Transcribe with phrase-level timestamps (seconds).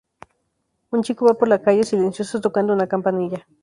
[0.89, 3.45] Un chico va por la calle, silencioso, tocando una campanilla.